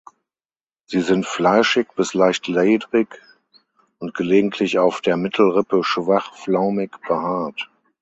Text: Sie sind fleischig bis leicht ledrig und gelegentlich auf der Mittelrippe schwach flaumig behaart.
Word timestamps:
Sie 0.87 1.01
sind 1.01 1.27
fleischig 1.27 1.93
bis 1.93 2.15
leicht 2.15 2.47
ledrig 2.47 3.21
und 3.99 4.15
gelegentlich 4.15 4.79
auf 4.79 5.01
der 5.01 5.15
Mittelrippe 5.15 5.83
schwach 5.83 6.33
flaumig 6.33 6.89
behaart. 7.07 7.69